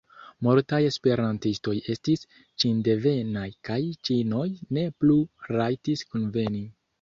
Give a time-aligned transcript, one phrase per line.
[0.45, 2.23] Multaj esperantistoj estis
[2.63, 3.77] ĉindevenaj, kaj
[4.09, 4.47] ĉinoj
[4.79, 5.19] ne plu
[5.59, 6.65] rajtis kunveni.